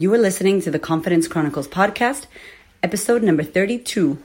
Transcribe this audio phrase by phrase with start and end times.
[0.00, 2.26] You are listening to the Confidence Chronicles podcast,
[2.84, 4.16] episode number 32.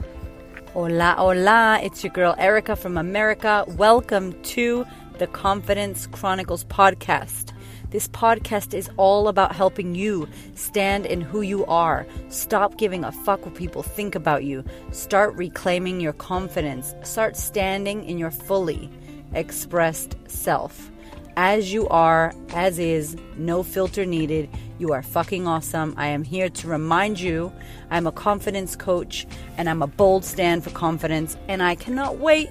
[0.71, 1.79] Hola, hola.
[1.81, 3.65] It's your girl Erica from America.
[3.69, 4.86] Welcome to
[5.17, 7.54] the Confidence Chronicles podcast.
[7.89, 12.05] This podcast is all about helping you stand in who you are.
[12.29, 14.63] Stop giving a fuck what people think about you.
[14.92, 16.94] Start reclaiming your confidence.
[17.02, 18.91] Start standing in your fully
[19.34, 20.91] expressed self
[21.36, 24.50] as you are, as is, no filter needed.
[24.80, 25.94] You are fucking awesome.
[25.98, 27.52] I am here to remind you
[27.90, 29.26] I'm a confidence coach
[29.58, 32.50] and I'm a bold stand for confidence, and I cannot wait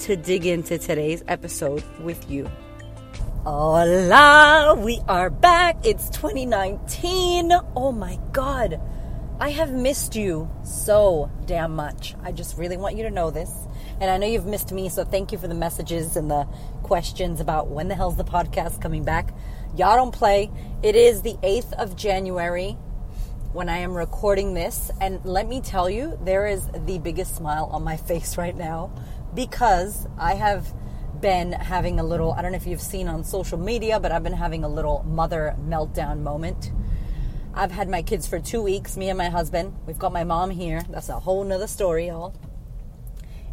[0.00, 2.50] to dig into today's episode with you.
[3.44, 5.84] Hola, we are back.
[5.84, 7.52] It's 2019.
[7.76, 8.80] Oh my god.
[9.38, 12.14] I have missed you so damn much.
[12.22, 13.52] I just really want you to know this.
[14.00, 16.46] And I know you've missed me, so thank you for the messages and the
[16.82, 19.32] questions about when the hell's the podcast coming back.
[19.76, 20.50] Y'all don't play.
[20.82, 22.76] It is the 8th of January
[23.52, 24.90] when I am recording this.
[25.00, 28.92] And let me tell you, there is the biggest smile on my face right now
[29.34, 30.72] because I have
[31.20, 34.22] been having a little, I don't know if you've seen on social media, but I've
[34.22, 36.72] been having a little mother meltdown moment.
[37.54, 39.76] I've had my kids for two weeks, me and my husband.
[39.86, 40.82] We've got my mom here.
[40.90, 42.34] That's a whole nother story, y'all.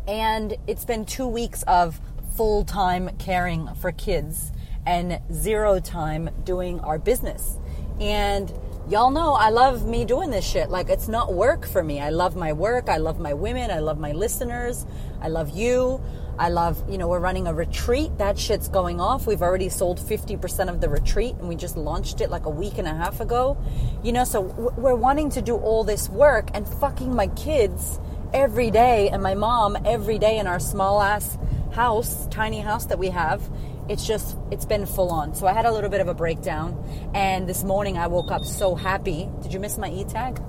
[0.07, 1.99] And it's been two weeks of
[2.35, 4.51] full time caring for kids
[4.85, 7.59] and zero time doing our business.
[7.99, 8.51] And
[8.89, 10.69] y'all know I love me doing this shit.
[10.69, 11.99] Like, it's not work for me.
[11.99, 12.89] I love my work.
[12.89, 13.69] I love my women.
[13.69, 14.85] I love my listeners.
[15.21, 16.01] I love you.
[16.39, 18.17] I love, you know, we're running a retreat.
[18.17, 19.27] That shit's going off.
[19.27, 22.79] We've already sold 50% of the retreat and we just launched it like a week
[22.79, 23.57] and a half ago.
[24.01, 27.99] You know, so we're wanting to do all this work and fucking my kids
[28.33, 31.37] every day and my mom every day in our small ass
[31.73, 33.41] house, tiny house that we have.
[33.89, 35.35] It's just, it's been full on.
[35.35, 37.11] So I had a little bit of a breakdown.
[37.13, 39.29] And this morning I woke up so happy.
[39.41, 40.41] Did you miss my e tag?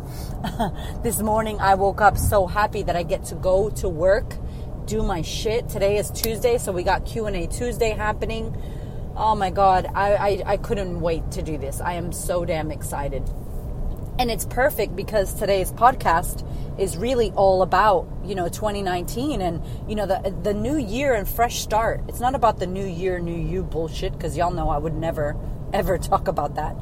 [1.03, 4.37] this morning I woke up so happy that I get to go to work,
[4.85, 5.69] do my shit.
[5.69, 8.57] Today is Tuesday, so we got Q&A Tuesday happening.
[9.17, 11.81] Oh my God, I, I, I couldn't wait to do this.
[11.81, 13.29] I am so damn excited.
[14.19, 16.47] And it's perfect because today's podcast
[16.79, 21.29] is really all about, you know, 2019 and, you know, the the new year and
[21.29, 22.03] fresh start.
[22.09, 25.37] It's not about the new year, new you bullshit because y'all know I would never
[25.73, 26.77] ever talk about that.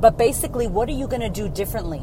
[0.00, 2.00] But basically, what are you going to do differently?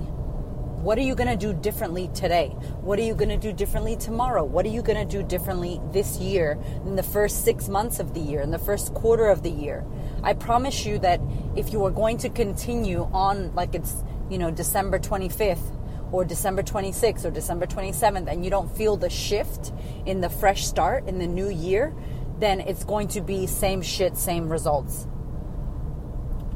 [0.80, 2.48] What are you going to do differently today?
[2.80, 4.46] What are you going to do differently tomorrow?
[4.46, 8.14] What are you going to do differently this year, in the first six months of
[8.14, 9.86] the year, in the first quarter of the year?
[10.24, 11.20] I promise you that
[11.58, 15.78] if you are going to continue on like it's you know, December 25th
[16.12, 19.72] or December 26th or December 27th and you don't feel the shift
[20.06, 21.94] in the fresh start in the new year,
[22.40, 25.08] then it's going to be same shit, same results.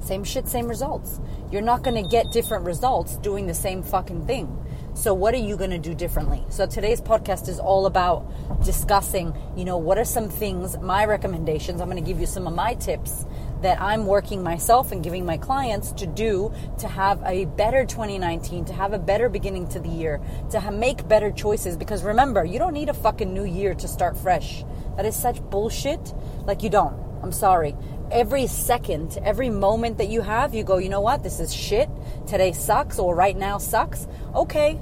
[0.02, 1.20] Same shit, same results.
[1.50, 4.60] You're not going to get different results doing the same fucking thing.
[4.96, 6.44] So, what are you going to do differently?
[6.50, 11.82] So, today's podcast is all about discussing, you know, what are some things, my recommendations.
[11.82, 13.26] I'm going to give you some of my tips
[13.64, 18.66] that I'm working myself and giving my clients to do to have a better 2019,
[18.66, 21.78] to have a better beginning to the year, to make better choices.
[21.78, 24.64] Because remember, you don't need a fucking new year to start fresh.
[24.98, 26.14] That is such bullshit.
[26.46, 26.96] Like, you don't.
[27.24, 27.76] I'm sorry.
[28.12, 31.24] Every second, every moment that you have, you go, you know what?
[31.24, 31.90] This is shit.
[32.28, 34.08] Today sucks, or right now sucks.
[34.36, 34.80] Okay,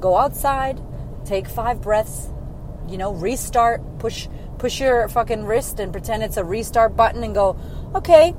[0.00, 0.80] go outside,
[1.24, 2.28] take five breaths,
[2.88, 4.28] you know, restart, push
[4.58, 7.56] push your fucking wrist and pretend it's a restart button and go,
[7.94, 8.34] okay,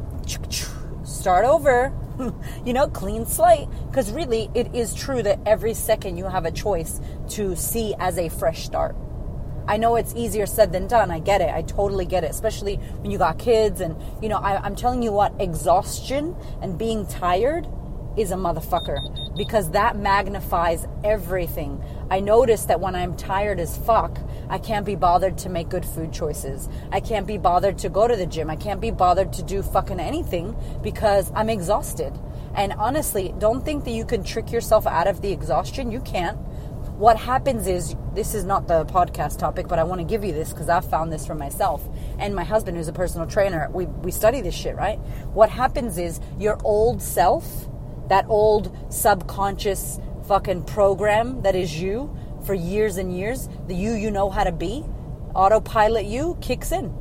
[1.03, 1.93] start over.
[2.65, 3.67] you know, clean slate.
[3.87, 6.99] Because really, it is true that every second you have a choice
[7.29, 8.95] to see as a fresh start.
[9.67, 11.11] I know it's easier said than done.
[11.11, 11.49] I get it.
[11.53, 13.81] I totally get it, especially when you got kids.
[13.81, 17.67] And, you know, I, I'm telling you what, exhaustion and being tired
[18.17, 21.81] is a motherfucker because that magnifies everything.
[22.09, 24.17] I notice that when I'm tired as fuck,
[24.49, 26.67] I can't be bothered to make good food choices.
[26.91, 28.49] I can't be bothered to go to the gym.
[28.49, 32.17] I can't be bothered to do fucking anything because I'm exhausted.
[32.55, 35.91] And honestly, don't think that you can trick yourself out of the exhaustion.
[35.91, 36.37] You can't.
[36.97, 40.33] What happens is, this is not the podcast topic, but I want to give you
[40.33, 41.87] this because I found this for myself.
[42.17, 44.97] And my husband, who's a personal trainer, we, we study this shit, right?
[45.31, 47.69] What happens is your old self,
[48.09, 52.15] that old subconscious fucking program that is you
[52.45, 54.83] for years and years, the you you know how to be,
[55.35, 56.93] autopilot you kicks in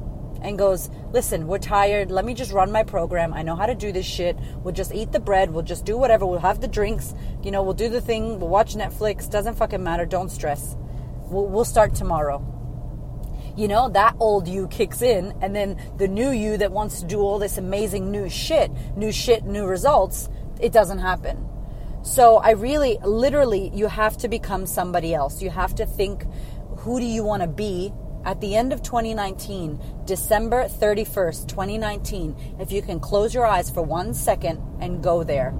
[0.43, 2.10] and goes, Listen, we're tired.
[2.10, 3.32] Let me just run my program.
[3.32, 4.37] I know how to do this shit.
[4.62, 5.50] We'll just eat the bread.
[5.50, 6.26] We'll just do whatever.
[6.26, 7.14] We'll have the drinks.
[7.43, 8.38] You know, we'll do the thing.
[8.38, 9.31] We'll watch Netflix.
[9.31, 10.04] Doesn't fucking matter.
[10.04, 10.76] Don't stress.
[11.31, 12.44] We'll, we'll start tomorrow.
[13.56, 17.06] You know, that old you kicks in, and then the new you that wants to
[17.06, 20.28] do all this amazing new shit, new shit, new results,
[20.60, 21.49] it doesn't happen
[22.02, 25.43] So I really, literally, you have to become somebody else.
[25.43, 26.25] You have to think,
[26.78, 27.93] who do you want to be
[28.25, 33.82] at the end of 2019, December 31st, 2019, if you can close your eyes for
[33.82, 35.52] one second and go there.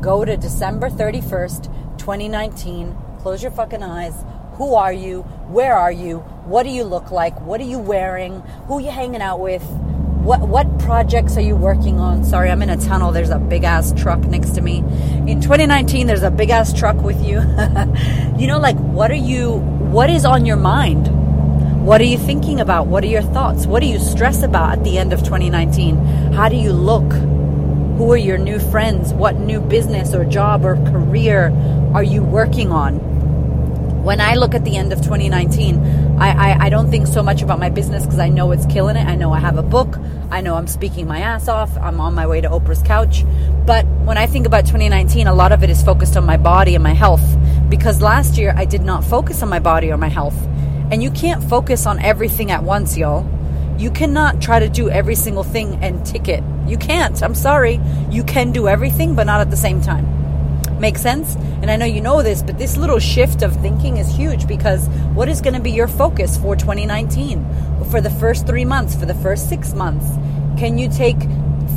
[0.00, 1.64] Go to December 31st,
[1.98, 2.96] 2019.
[3.20, 4.14] Close your fucking eyes.
[4.54, 5.22] Who are you?
[5.50, 6.18] Where are you?
[6.46, 7.40] What do you look like?
[7.40, 8.40] What are you wearing?
[8.66, 9.62] Who are you hanging out with?
[10.28, 12.22] What what projects are you working on?
[12.22, 13.12] Sorry, I'm in a tunnel.
[13.12, 14.80] There's a big ass truck next to me.
[15.26, 17.36] In 2019, there's a big ass truck with you.
[18.36, 19.52] you know, like what are you?
[19.52, 21.06] What is on your mind?
[21.82, 22.88] What are you thinking about?
[22.88, 23.66] What are your thoughts?
[23.66, 25.96] What do you stress about at the end of 2019?
[26.34, 27.10] How do you look?
[27.96, 29.14] Who are your new friends?
[29.14, 31.48] What new business or job or career
[31.94, 32.98] are you working on?
[34.04, 37.42] When I look at the end of 2019, I, I, I don't think so much
[37.42, 39.06] about my business because I know it's killing it.
[39.06, 39.96] I know I have a book.
[40.32, 41.76] I know I'm speaking my ass off.
[41.76, 43.24] I'm on my way to Oprah's couch.
[43.64, 46.74] But when I think about 2019, a lot of it is focused on my body
[46.74, 47.22] and my health
[47.68, 50.36] because last year I did not focus on my body or my health.
[50.90, 53.24] And you can't focus on everything at once, y'all.
[53.78, 56.42] You cannot try to do every single thing and tick it.
[56.66, 57.22] You can't.
[57.22, 57.80] I'm sorry.
[58.10, 60.17] You can do everything, but not at the same time.
[60.78, 61.34] Make sense?
[61.62, 64.86] And I know you know this, but this little shift of thinking is huge because
[65.14, 67.44] what is going to be your focus for 2019?
[67.90, 70.06] For the first three months, for the first six months?
[70.58, 71.18] Can you take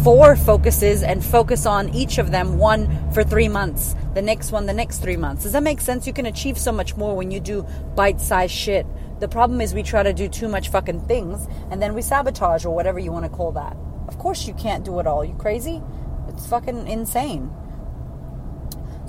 [0.03, 4.65] four focuses and focus on each of them one for three months, the next one
[4.65, 5.43] the next three months?
[5.43, 6.05] Does that make sense?
[6.05, 7.65] You can achieve so much more when you do
[7.95, 8.85] bite sized shit
[9.21, 12.65] the problem is we try to do too much fucking things and then we sabotage
[12.65, 13.77] or whatever you want to call that.
[14.07, 15.23] Of course you can't do it all.
[15.23, 15.79] You crazy?
[16.27, 17.51] It's fucking insane.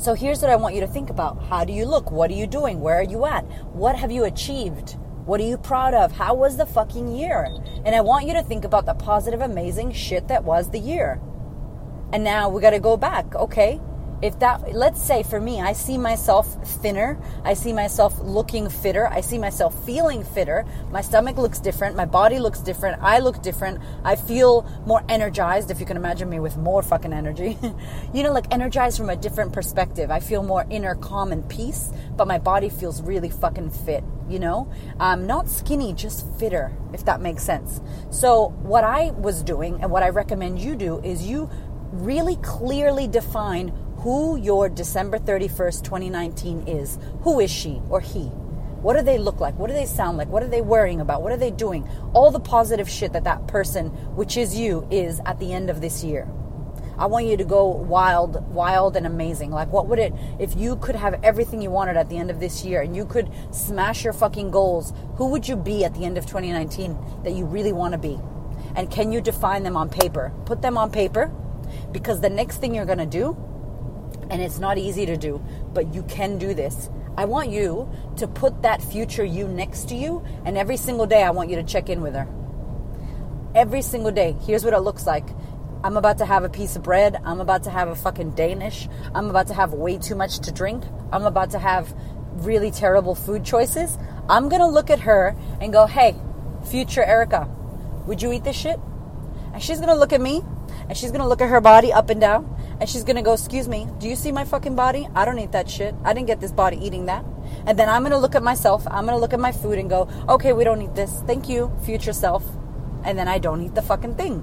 [0.02, 1.40] So here's what I want you to think about.
[1.44, 2.10] How do you look?
[2.10, 2.81] What are you doing?
[2.81, 3.44] Where are you at?
[3.72, 4.96] What have you achieved?
[5.26, 6.10] What are you proud of?
[6.10, 7.46] How was the fucking year?
[7.84, 11.20] And I want you to think about the positive, amazing shit that was the year.
[12.12, 13.32] And now we got to go back.
[13.37, 13.81] Okay,
[14.22, 16.46] if that let's say for me i see myself
[16.80, 21.96] thinner i see myself looking fitter i see myself feeling fitter my stomach looks different
[21.96, 26.30] my body looks different i look different i feel more energized if you can imagine
[26.30, 27.58] me with more fucking energy.
[28.14, 30.10] You know like energized from a different perspective.
[30.10, 34.38] I feel more inner calm and peace but my body feels really fucking fit you
[34.38, 34.70] know?
[35.00, 37.80] Um, not skinny just fitter if that makes sense.
[38.10, 41.50] So what i was doing and what i recommend you do is you
[41.92, 43.72] really clearly define
[44.02, 46.99] who your December 31st, 2019 is.
[47.20, 48.25] Who is she or he?
[48.82, 49.56] What do they look like?
[49.56, 50.26] What do they sound like?
[50.26, 51.22] What are they worrying about?
[51.22, 51.88] What are they doing?
[52.12, 55.81] All the positive shit that that person, which is you, is at the end of
[55.81, 56.28] this year.
[56.99, 59.52] I want you to go wild, wild and amazing.
[59.52, 62.40] Like, what would it, if you could have everything you wanted at the end of
[62.40, 66.04] this year and you could smash your fucking goals, who would you be at the
[66.04, 68.19] end of 2019 that you really want to be?
[68.75, 70.32] And can you define them on paper?
[70.44, 71.32] Put them on paper
[71.93, 73.37] because the next thing you're going to do
[74.32, 75.40] and it's not easy to do,
[75.75, 76.88] but you can do this.
[77.19, 81.23] I want you to put that future you next to you, and every single day
[81.23, 82.26] I want you to check in with her.
[83.55, 84.34] Every single day.
[84.46, 85.29] Here's what it looks like.
[85.84, 87.20] I'm about to have a piece of bread.
[87.26, 88.88] I'm about to have a fucking Danish.
[89.14, 90.82] I'm about to have way too much to drink.
[91.12, 91.94] I'm about to have
[92.37, 93.99] really terrible food choices.
[94.31, 96.17] I'm gonna look at her and go, hey,
[96.70, 97.50] future Erica,
[98.06, 98.81] would you eat this shit?
[99.52, 100.43] And she's gonna look at me
[100.88, 102.51] and she's gonna look at her body up and down
[102.82, 105.06] and she's gonna go, Excuse me, do you see my fucking body?
[105.14, 105.94] I don't eat that shit.
[106.02, 107.25] I didn't get this body eating that.
[107.64, 110.09] And then I'm gonna look at myself, I'm gonna look at my food and go,
[110.28, 111.23] Okay, we don't eat this.
[111.25, 112.45] Thank you, future self.
[113.04, 114.42] And then I don't eat the fucking thing.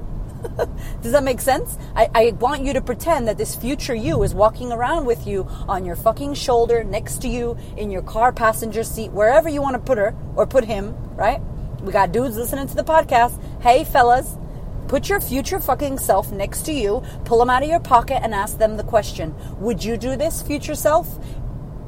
[1.01, 1.77] Does that make sense?
[1.97, 5.45] I, I, want you to pretend that this future you is walking around with you
[5.67, 9.73] on your fucking shoulder, next to you, in your car passenger seat, wherever you want
[9.73, 11.41] to put her or put him, right?
[11.81, 13.37] We got dudes listening to the podcast.
[13.61, 14.37] Hey, fellas,
[14.89, 18.33] Put your future fucking self next to you, pull them out of your pocket, and
[18.33, 21.07] ask them the question Would you do this, future self?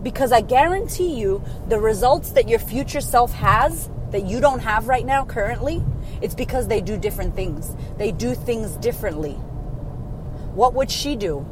[0.03, 4.88] Because I guarantee you, the results that your future self has that you don't have
[4.88, 5.84] right now currently,
[6.22, 7.75] it's because they do different things.
[7.98, 9.34] They do things differently.
[10.53, 11.43] What would she do?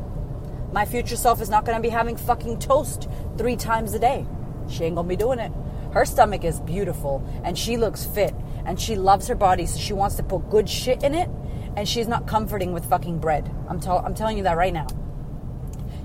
[0.71, 4.27] My future self is not going to be having fucking toast three times a day.
[4.69, 5.51] She ain't going to be doing it.
[5.93, 8.35] Her stomach is beautiful and she looks fit
[8.69, 11.27] and she loves her body, so she wants to put good shit in it,
[11.75, 13.51] and she's not comforting with fucking bread.
[13.67, 14.85] I'm, t- I'm telling you that right now.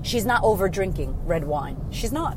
[0.01, 1.77] She's not over drinking red wine.
[1.91, 2.35] She's not.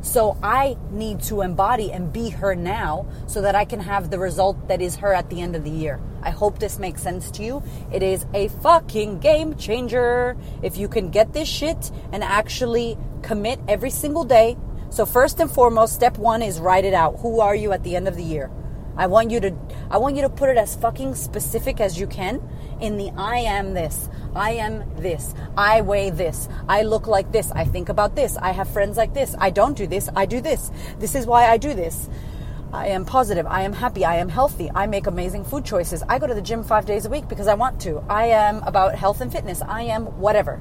[0.00, 4.18] So I need to embody and be her now so that I can have the
[4.20, 6.00] result that is her at the end of the year.
[6.22, 7.64] I hope this makes sense to you.
[7.92, 10.36] It is a fucking game changer.
[10.62, 14.56] If you can get this shit and actually commit every single day.
[14.90, 17.18] So first and foremost, step 1 is write it out.
[17.20, 18.48] Who are you at the end of the year?
[18.96, 19.54] I want you to
[19.90, 22.42] I want you to put it as fucking specific as you can
[22.80, 24.08] in the I am this.
[24.34, 25.34] I am this.
[25.56, 26.48] I weigh this.
[26.68, 27.50] I look like this.
[27.52, 28.36] I think about this.
[28.36, 29.34] I have friends like this.
[29.38, 30.08] I don't do this.
[30.16, 30.70] I do this.
[30.98, 32.08] This is why I do this.
[32.72, 33.46] I am positive.
[33.46, 34.04] I am happy.
[34.04, 34.70] I am healthy.
[34.74, 36.02] I make amazing food choices.
[36.08, 38.02] I go to the gym five days a week because I want to.
[38.08, 39.60] I am about health and fitness.
[39.60, 40.58] I am whatever.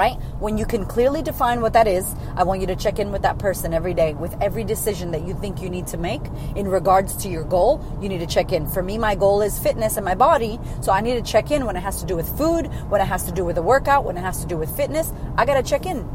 [0.00, 0.16] Right?
[0.38, 3.20] When you can clearly define what that is, I want you to check in with
[3.20, 6.22] that person every day with every decision that you think you need to make
[6.56, 7.84] in regards to your goal.
[8.00, 8.66] You need to check in.
[8.66, 10.58] For me, my goal is fitness and my body.
[10.80, 13.04] So I need to check in when it has to do with food, when it
[13.04, 15.12] has to do with a workout, when it has to do with fitness.
[15.36, 16.08] I got to check in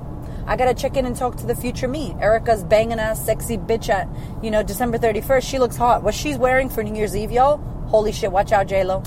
[0.48, 2.16] I gotta check in and talk to the future me.
[2.20, 4.08] Erica's banging ass sexy bitch at,
[4.44, 5.42] you know, December 31st.
[5.42, 6.04] She looks hot.
[6.04, 7.58] What she's wearing for New Year's Eve, y'all?
[7.88, 9.02] Holy shit, watch out, J-Lo.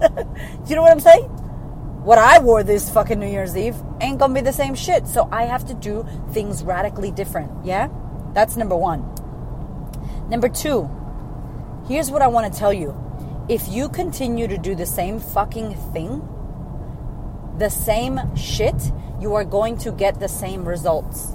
[0.66, 1.41] you know what I'm saying?
[2.04, 5.06] What I wore this fucking New Year's Eve ain't gonna be the same shit.
[5.06, 7.64] So I have to do things radically different.
[7.64, 7.88] Yeah?
[8.34, 9.02] That's number one.
[10.28, 10.90] Number two,
[11.86, 12.92] here's what I wanna tell you.
[13.48, 16.26] If you continue to do the same fucking thing,
[17.58, 21.32] the same shit, you are going to get the same results.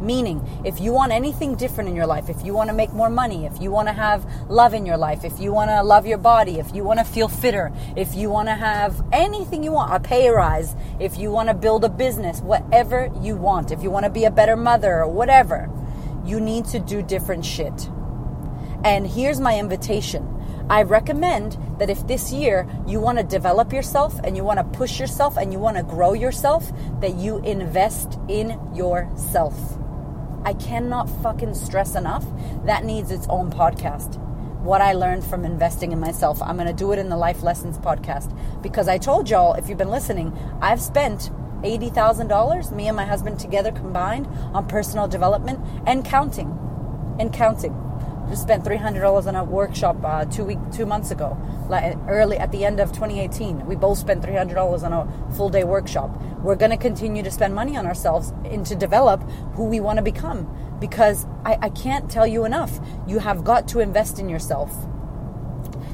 [0.00, 3.10] Meaning, if you want anything different in your life, if you want to make more
[3.10, 6.06] money, if you want to have love in your life, if you want to love
[6.06, 9.72] your body, if you want to feel fitter, if you want to have anything you
[9.72, 13.82] want, a pay rise, if you want to build a business, whatever you want, if
[13.82, 15.68] you want to be a better mother or whatever,
[16.24, 17.90] you need to do different shit.
[18.84, 20.40] And here's my invitation
[20.70, 24.78] I recommend that if this year you want to develop yourself and you want to
[24.78, 29.54] push yourself and you want to grow yourself, that you invest in yourself.
[30.44, 32.24] I cannot fucking stress enough.
[32.64, 34.18] That needs its own podcast.
[34.60, 36.42] What I learned from investing in myself.
[36.42, 39.68] I'm going to do it in the Life Lessons podcast because I told y'all, if
[39.68, 41.30] you've been listening, I've spent
[41.62, 46.56] $80,000, me and my husband together combined, on personal development and counting.
[47.18, 47.89] And counting
[48.36, 51.36] spent three hundred dollars on a workshop uh, two week two months ago,
[51.68, 53.66] like early at the end of 2018.
[53.66, 56.10] We both spent three hundred dollars on a full day workshop.
[56.42, 59.22] We're going to continue to spend money on ourselves and to develop
[59.54, 60.48] who we want to become
[60.80, 62.80] because I, I can't tell you enough.
[63.06, 64.72] You have got to invest in yourself.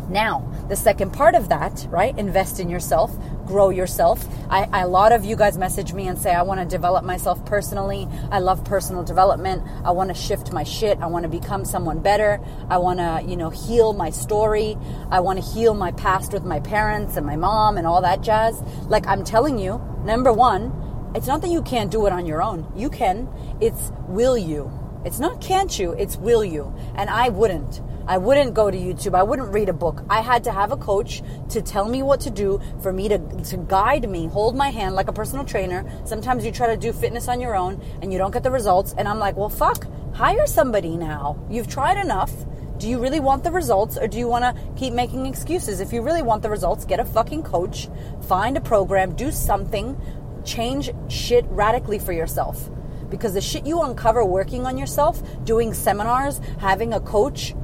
[0.08, 2.16] Now, the second part of that, right?
[2.16, 4.24] Invest in yourself, grow yourself.
[4.48, 7.44] I, a lot of you guys message me and say, I want to develop myself
[7.44, 8.08] personally.
[8.30, 9.64] I love personal development.
[9.84, 10.98] I want to shift my shit.
[11.00, 12.40] I want to become someone better.
[12.68, 14.76] I want to, you know, heal my story.
[15.10, 18.20] I want to heal my past with my parents and my mom and all that
[18.20, 18.62] jazz.
[18.88, 20.72] Like I'm telling you, number one,
[21.14, 22.70] it's not that you can't do it on your own.
[22.76, 23.28] You can.
[23.60, 24.70] It's will you.
[25.06, 26.74] It's not can't you, it's will you.
[26.96, 27.80] And I wouldn't.
[28.08, 29.14] I wouldn't go to YouTube.
[29.14, 30.04] I wouldn't read a book.
[30.08, 33.18] I had to have a coach to tell me what to do, for me to,
[33.18, 35.84] to guide me, hold my hand like a personal trainer.
[36.04, 38.94] Sometimes you try to do fitness on your own and you don't get the results.
[38.96, 41.44] And I'm like, well, fuck, hire somebody now.
[41.50, 42.32] You've tried enough.
[42.78, 45.80] Do you really want the results or do you want to keep making excuses?
[45.80, 47.88] If you really want the results, get a fucking coach,
[48.28, 50.00] find a program, do something,
[50.44, 52.70] change shit radically for yourself.
[53.08, 57.54] Because the shit you uncover working on yourself, doing seminars, having a coach,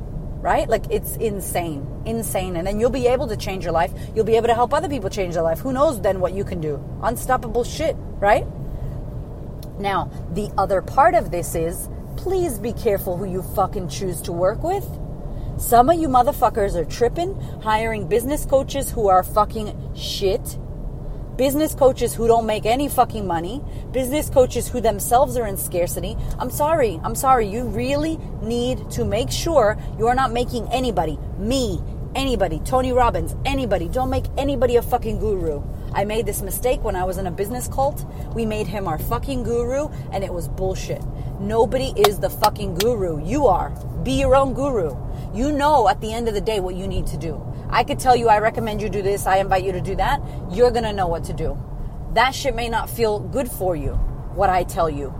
[0.42, 0.68] right?
[0.68, 2.56] Like it's insane, insane.
[2.56, 3.92] And then you'll be able to change your life.
[4.14, 5.60] You'll be able to help other people change their life.
[5.60, 6.82] Who knows then what you can do?
[7.02, 8.44] Unstoppable shit, right?
[9.78, 14.32] Now, the other part of this is please be careful who you fucking choose to
[14.32, 14.86] work with.
[15.58, 20.58] Some of you motherfuckers are tripping, hiring business coaches who are fucking shit
[21.36, 26.16] business coaches who don't make any fucking money, business coaches who themselves are in scarcity.
[26.38, 27.46] I'm sorry, I'm sorry.
[27.46, 31.82] You really need to make sure you are not making anybody, me,
[32.14, 35.62] anybody, Tony Robbins, anybody, don't make anybody a fucking guru.
[35.94, 38.06] I made this mistake when I was in a business cult.
[38.34, 41.02] We made him our fucking guru, and it was bullshit.
[41.40, 43.24] Nobody is the fucking guru.
[43.24, 43.70] You are.
[44.02, 44.96] Be your own guru.
[45.34, 47.42] You know at the end of the day what you need to do.
[47.70, 50.20] I could tell you, I recommend you do this, I invite you to do that.
[50.50, 51.58] You're to know what to do.
[52.12, 53.92] That shit may not feel good for you,
[54.34, 55.14] what I tell you.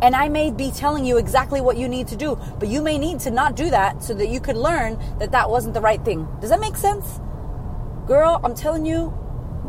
[0.00, 2.98] And I may be telling you exactly what you need to do, but you may
[2.98, 6.04] need to not do that so that you could learn that that wasn't the right
[6.04, 6.28] thing.
[6.40, 7.20] Does that make sense?
[8.06, 9.12] Girl, I'm telling you,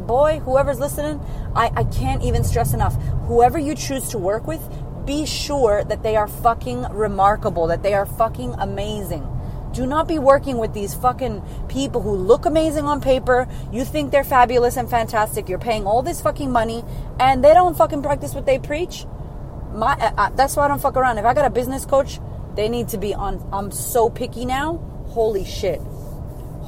[0.05, 1.19] boy, whoever's listening,
[1.55, 2.95] I, I can't even stress enough.
[3.25, 4.61] Whoever you choose to work with,
[5.05, 9.27] be sure that they are fucking remarkable, that they are fucking amazing.
[9.73, 13.47] Do not be working with these fucking people who look amazing on paper.
[13.71, 15.47] You think they're fabulous and fantastic.
[15.47, 16.83] You're paying all this fucking money
[17.19, 19.05] and they don't fucking practice what they preach.
[19.73, 21.17] My, uh, uh that's why I don't fuck around.
[21.17, 22.19] If I got a business coach,
[22.55, 23.47] they need to be on.
[23.53, 24.77] I'm so picky now.
[25.09, 25.81] Holy shit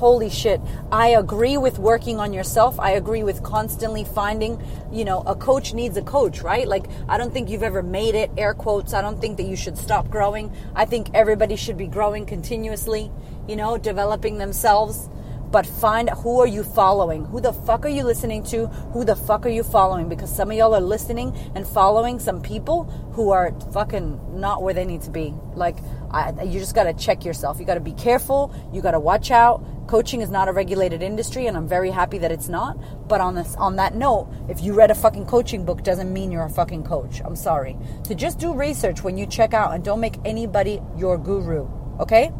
[0.01, 0.59] holy shit,
[0.91, 2.79] I agree with working on yourself.
[2.79, 4.59] I agree with constantly finding,
[4.91, 6.67] you know, a coach needs a coach, right?
[6.67, 8.95] Like, I don't think you've ever made it, air quotes.
[8.95, 10.51] I don't think that you should stop growing.
[10.73, 13.11] I think everybody should be growing continuously,
[13.47, 15.07] you know, developing themselves.
[15.51, 17.25] but find who are you following?
[17.25, 18.67] Who the fuck are you listening to?
[18.93, 20.07] Who the fuck are you following?
[20.07, 24.73] Because some of y'all are listening and following some people who are fucking not where
[24.73, 25.33] they need to be.
[25.53, 25.75] Like,
[26.11, 27.59] I, you just got to check yourself.
[27.59, 28.53] You got to be careful.
[28.73, 29.63] You got to watch out.
[29.87, 33.07] Coaching is not a regulated industry, and I'm very happy that it's not.
[33.07, 36.31] But on this, on that note, if you read a fucking coaching book, doesn't mean
[36.31, 37.21] you're a fucking coach.
[37.23, 37.77] I'm sorry.
[38.07, 41.67] So just do research when you check out, and don't make anybody your guru.
[41.99, 42.31] Okay.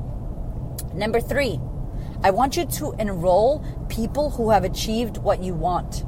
[0.94, 1.60] Number three,
[2.24, 6.04] I want you to enroll people who have achieved what you want.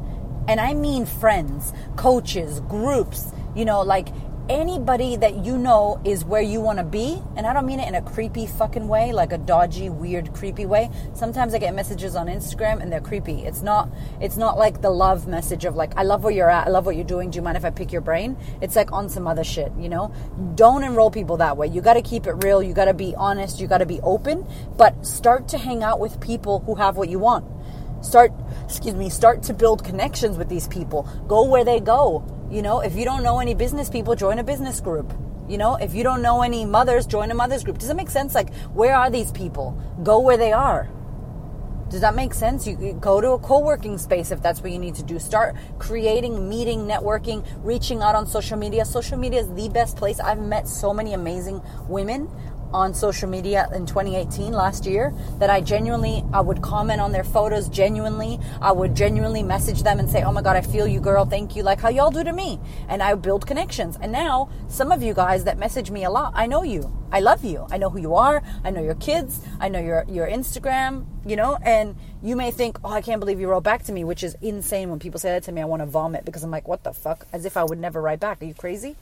[0.47, 4.09] And I mean friends, coaches, groups, you know, like
[4.49, 7.87] anybody that you know is where you want to be and i don't mean it
[7.87, 10.89] in a creepy fucking way like a dodgy weird creepy way.
[11.13, 13.45] Sometimes i get messages on instagram and they're creepy.
[13.45, 16.67] It's not it's not like the love message of like i love where you're at
[16.67, 18.35] i love what you're doing do you mind if i pick your brain?
[18.61, 20.13] It's like on some other shit you know?
[20.55, 21.67] Don't enroll people that way.
[21.67, 24.01] You got to keep it real you got to be honest you got to be
[24.01, 24.45] open
[24.75, 27.45] but start to hang out with people who have what you want.
[28.03, 28.33] Start
[28.65, 31.07] excuse me start to build connections with these people.
[31.29, 34.43] Go where they go you know, if you don't know any business people, join a
[34.43, 35.11] business group.
[35.49, 37.79] You know, if you don't know any mothers, join a mothers group.
[37.79, 38.35] Does it make sense?
[38.35, 39.75] Like, where are these people?
[40.03, 40.87] Go where they are.
[41.89, 42.65] Does that make sense?
[42.65, 45.19] You go to a co-working space if that's what you need to do.
[45.19, 48.85] Start creating, meeting, networking, reaching out on social media.
[48.85, 50.19] Social media is the best place.
[50.19, 52.29] I've met so many amazing women
[52.73, 57.23] on social media in 2018 last year that I genuinely I would comment on their
[57.23, 58.39] photos genuinely.
[58.61, 61.25] I would genuinely message them and say oh my god I feel you girl.
[61.25, 61.63] Thank you.
[61.63, 62.59] Like how y'all do to me.
[62.89, 63.97] And I build connections.
[64.01, 66.91] And now some of you guys that message me a lot I know you.
[67.11, 67.67] I love you.
[67.69, 68.41] I know who you are.
[68.63, 69.41] I know your kids.
[69.59, 71.57] I know your your Instagram you know?
[71.63, 74.35] And you may think oh I can't believe you wrote back to me which is
[74.41, 75.61] insane when people say that to me.
[75.61, 77.27] I want to vomit because I'm like what the fuck?
[77.31, 78.41] As if I would never write back.
[78.41, 78.95] Are you crazy?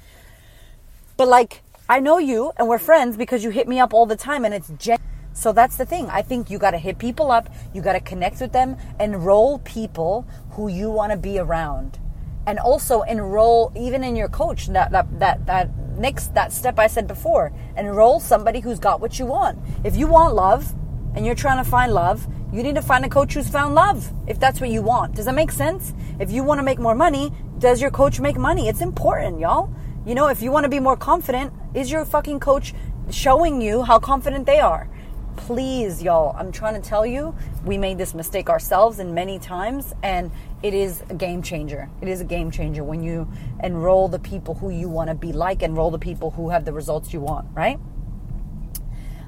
[1.17, 1.61] But like
[1.91, 4.53] I know you and we're friends because you hit me up all the time and
[4.53, 4.98] it's gen-
[5.33, 6.10] so that's the thing.
[6.10, 9.60] I think you got to hit people up, you got to connect with them, enroll
[9.60, 12.00] people who you want to be around.
[12.48, 16.88] And also enroll even in your coach that that that that next that step I
[16.88, 17.51] said before.
[17.75, 19.59] Enroll somebody who's got what you want.
[19.83, 20.74] If you want love
[21.13, 24.13] and you're trying to find love, you need to find a coach who's found love
[24.27, 25.15] if that's what you want.
[25.15, 25.94] Does that make sense?
[26.22, 28.70] If you want to make more money, does your coach make money?
[28.70, 29.74] It's important, y'all.
[30.03, 32.74] You know, if you want to be more confident, is your fucking coach
[33.11, 34.90] showing you how confident they are?
[35.37, 39.94] Please, y'all, I'm trying to tell you, we made this mistake ourselves and many times,
[40.01, 40.31] and
[40.64, 41.87] it is a game changer.
[42.01, 43.31] It is a game changer when you
[43.64, 46.74] enroll the people who you want to be like, enroll the people who have the
[46.74, 47.79] results you want, right?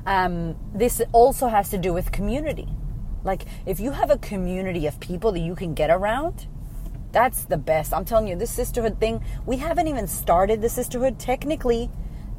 [0.07, 2.67] Um, this also has to do with community.
[3.23, 6.47] Like, if you have a community of people that you can get around,
[7.13, 7.93] that's the best.
[7.93, 11.19] I'm telling you, this sisterhood thing, we haven't even started the sisterhood.
[11.19, 11.89] Technically,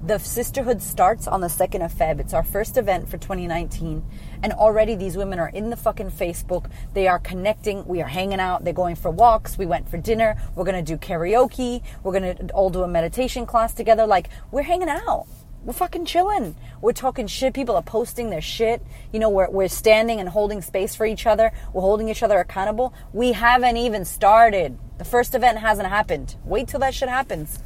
[0.04, 2.20] the sisterhood starts on the 2nd of Feb.
[2.20, 4.04] It's our first event for 2019.
[4.42, 6.70] And already these women are in the fucking Facebook.
[6.92, 7.86] They are connecting.
[7.86, 8.64] We are hanging out.
[8.64, 9.56] They're going for walks.
[9.56, 10.36] We went for dinner.
[10.54, 11.80] We're going to do karaoke.
[12.02, 14.06] We're going to all do a meditation class together.
[14.06, 15.26] Like, we're hanging out
[15.64, 16.54] we're fucking chilling.
[16.82, 17.54] We're talking shit.
[17.54, 18.82] People are posting their shit.
[19.12, 21.52] You know, we're, we're standing and holding space for each other.
[21.72, 22.92] We're holding each other accountable.
[23.14, 24.78] We haven't even started.
[24.98, 26.36] The first event hasn't happened.
[26.44, 27.58] Wait till that shit happens.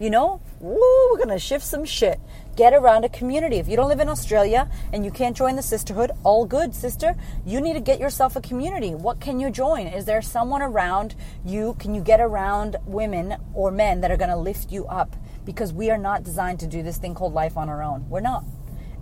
[0.00, 2.20] You know, woo, we're gonna shift some shit.
[2.56, 3.56] Get around a community.
[3.56, 7.16] If you don't live in Australia and you can't join the sisterhood, all good, sister.
[7.46, 8.94] You need to get yourself a community.
[8.94, 9.86] What can you join?
[9.86, 11.74] Is there someone around you?
[11.78, 15.16] Can you get around women or men that are gonna lift you up?
[15.48, 18.06] Because we are not designed to do this thing called life on our own.
[18.10, 18.44] We're not.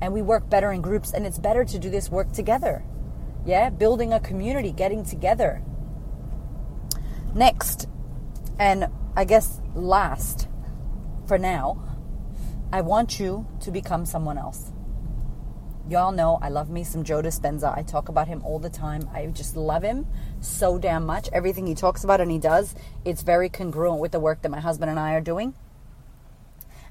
[0.01, 2.85] And we work better in groups, and it's better to do this work together.
[3.45, 5.61] Yeah, building a community, getting together.
[7.35, 7.89] Next,
[8.61, 10.47] and I guess last
[11.27, 11.83] for now,
[12.73, 14.71] I want you to become someone else.
[15.89, 17.77] Y'all know I love me some Joe Dispenza.
[17.77, 19.11] I talk about him all the time.
[19.13, 20.07] I just love him
[20.41, 21.29] so damn much.
[21.33, 24.61] Everything he talks about and he does, it's very congruent with the work that my
[24.61, 25.53] husband and I are doing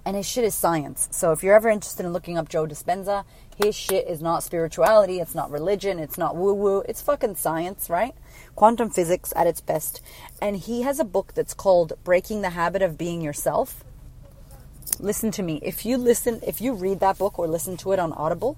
[0.06, 1.08] and his shit is science.
[1.12, 5.20] So if you're ever interested in looking up Joe Dispenza, his shit is not spirituality,
[5.20, 8.14] it's not religion, it's not woo woo, it's fucking science, right?
[8.56, 10.02] Quantum physics at its best.
[10.40, 13.84] And he has a book that's called Breaking the Habit of Being Yourself.
[15.00, 15.60] Listen to me.
[15.64, 18.58] If you listen, if you read that book or listen to it on Audible,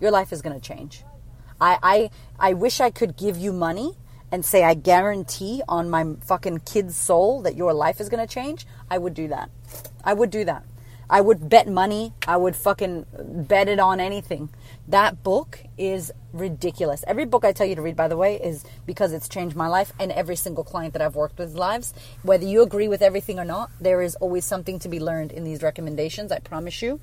[0.00, 1.02] your life is going to change.
[1.60, 3.96] I, I, I wish I could give you money
[4.32, 8.32] and say I guarantee on my fucking kid's soul that your life is going to
[8.32, 9.50] change, I would do that.
[10.04, 10.64] I would do that.
[11.10, 12.12] I would bet money.
[12.28, 13.06] I would fucking
[13.48, 14.48] bet it on anything.
[14.86, 17.02] That book is ridiculous.
[17.04, 19.66] Every book I tell you to read, by the way, is because it's changed my
[19.66, 21.92] life and every single client that I've worked with lives.
[22.22, 25.42] Whether you agree with everything or not, there is always something to be learned in
[25.42, 27.00] these recommendations, I promise you.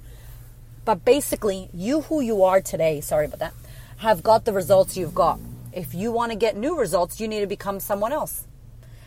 [0.86, 3.54] But basically, you who you are today, sorry about that,
[3.98, 5.38] have got the results you've got
[5.78, 8.48] If you want to get new results, you need to become someone else.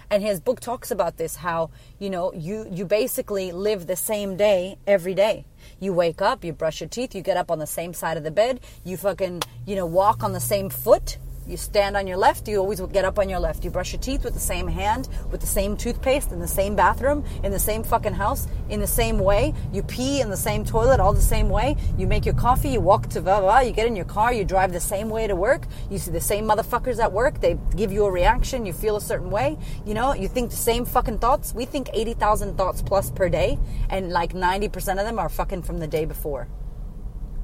[0.09, 4.37] And his book talks about this how, you know, you you basically live the same
[4.37, 5.47] day every day.
[5.81, 8.23] You wake up, you brush your teeth, you get up on the same side of
[8.23, 11.19] the bed, you fucking, you know, walk on the same foot,
[11.51, 13.65] you stand on your left, you always get up on your left.
[13.65, 16.77] You brush your teeth with the same hand, with the same toothpaste, in the same
[16.77, 19.53] bathroom, in the same fucking house, in the same way.
[19.73, 21.77] You pee in the same toilet, all the same way.
[21.99, 23.61] You make your coffee, you walk to blah, blah.
[23.61, 25.67] You get in your car, you drive the same way to work.
[25.91, 27.41] You see the same motherfuckers at work.
[27.41, 29.59] They give you a reaction, you feel a certain way.
[29.85, 31.53] You know, you think the same fucking thoughts.
[31.53, 33.59] We think 80,000 thoughts plus per day,
[33.89, 36.49] and like 90% of them are fucking from the day before.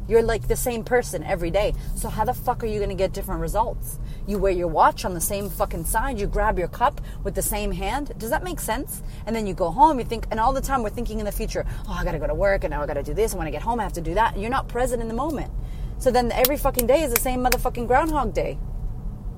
[0.08, 1.74] You're like the same person every day.
[1.96, 3.98] So how the fuck are you going to get different results?
[4.26, 7.42] You wear your watch on the same fucking side, you grab your cup with the
[7.42, 8.12] same hand.
[8.18, 9.02] Does that make sense?
[9.26, 11.32] And then you go home, you think and all the time we're thinking in the
[11.32, 13.32] future, "Oh, I got to go to work and now I got to do this
[13.32, 15.14] and when I get home I have to do that." You're not present in the
[15.14, 15.52] moment.
[15.98, 18.58] So then every fucking day is the same motherfucking groundhog day.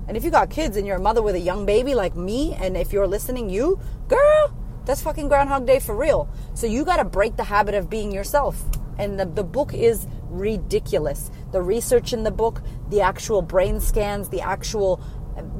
[0.08, 2.54] And if you got kids and you're a mother with a young baby like me
[2.54, 3.78] and if you're listening, you,
[4.08, 4.54] girl,
[4.86, 6.28] that's fucking groundhog day for real.
[6.54, 8.64] So you got to break the habit of being yourself.
[8.98, 11.30] And the, the book is ridiculous.
[11.52, 15.00] The research in the book, the actual brain scans, the actual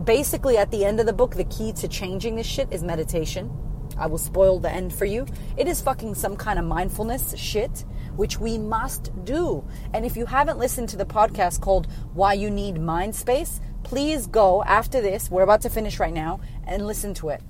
[0.05, 3.51] basically at the end of the book, the key to changing this shit is meditation.
[3.96, 5.27] I will spoil the end for you.
[5.57, 7.85] It is fucking some kind of mindfulness shit,
[8.16, 9.64] which we must do.
[9.92, 14.27] And if you haven't listened to the podcast called Why You Need Mind Space, please
[14.27, 15.31] go after this.
[15.31, 17.42] We're about to finish right now and listen to it.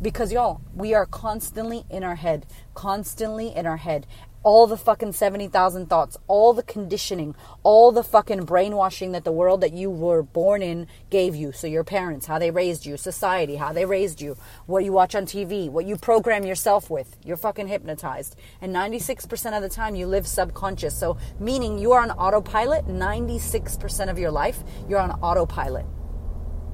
[0.00, 4.06] Because y'all, we are constantly in our head, constantly in our head
[4.44, 9.62] all the fucking 70,000 thoughts, all the conditioning, all the fucking brainwashing that the world
[9.62, 11.50] that you were born in gave you.
[11.50, 15.14] So, your parents, how they raised you, society, how they raised you, what you watch
[15.14, 17.16] on TV, what you program yourself with.
[17.24, 18.36] You're fucking hypnotized.
[18.60, 20.96] And 96% of the time, you live subconscious.
[20.96, 25.86] So, meaning you are on autopilot 96% of your life, you're on autopilot.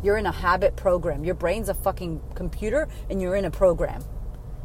[0.02, 1.24] You're in a habit program.
[1.24, 4.02] Your brain's a fucking computer and you're in a program.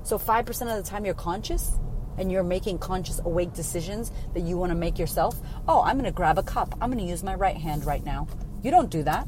[0.02, 1.78] So, 5% of the time, you're conscious
[2.18, 6.06] and you're making conscious, awake decisions that you want to make yourself, oh, I'm going
[6.06, 6.76] to grab a cup.
[6.82, 8.28] I'm going to use my right hand right now.
[8.64, 9.28] You don't do that.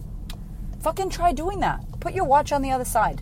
[0.82, 1.84] Fucking try doing that.
[2.00, 3.22] Put your watch on the other side.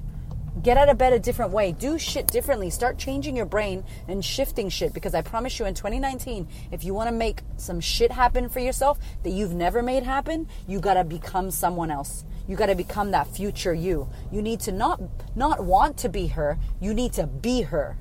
[0.64, 1.74] Get out of bed a different way.
[1.74, 2.70] Do shit differently.
[2.70, 6.94] Start changing your brain and shifting shit because I promise you in 2019, if you
[6.94, 10.94] want to make some shit happen for yourself that you've never made happen, you got
[10.94, 12.24] to become someone else.
[12.48, 14.08] You got to become that future you.
[14.32, 15.02] You need to not
[15.36, 17.98] not want to be her, you need to be her.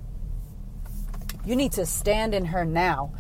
[1.44, 3.12] You need to stand in her now.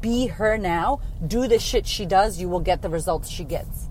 [0.00, 1.00] Be her now.
[1.26, 2.40] Do the shit she does.
[2.40, 3.88] You will get the results she gets.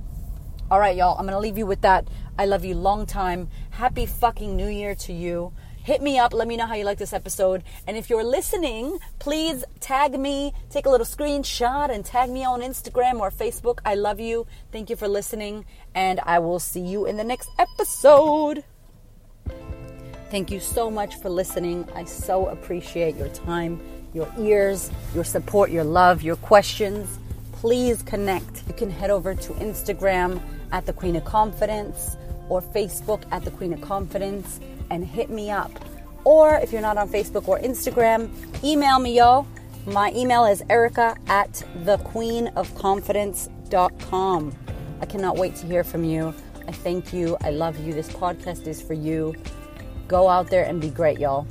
[0.69, 1.17] All right, y'all.
[1.17, 2.07] I'm going to leave you with that.
[2.37, 3.49] I love you long time.
[3.71, 5.53] Happy fucking new year to you.
[5.83, 6.33] Hit me up.
[6.33, 7.63] Let me know how you like this episode.
[7.85, 10.51] And if you're listening, please tag me.
[10.71, 13.79] Take a little screenshot and tag me on Instagram or Facebook.
[13.85, 14.47] I love you.
[14.71, 15.65] Thank you for listening.
[15.93, 18.63] And I will see you in the next episode.
[20.31, 21.87] Thank you so much for listening.
[21.95, 23.79] I so appreciate your time,
[24.13, 27.19] your ears, your support, your love, your questions.
[27.51, 28.63] Please connect.
[28.67, 32.17] You can head over to Instagram at the Queen of Confidence
[32.49, 34.59] or Facebook at the Queen of Confidence
[34.89, 35.71] and hit me up.
[36.23, 38.31] Or if you're not on Facebook or Instagram,
[38.63, 39.45] email me, y'all.
[39.85, 41.51] My email is erica at
[41.83, 44.55] thequeenofconfidence.com.
[45.01, 46.33] I cannot wait to hear from you.
[46.67, 47.37] I thank you.
[47.41, 47.93] I love you.
[47.93, 49.35] This podcast is for you.
[50.07, 51.47] Go out there and be great, y'all.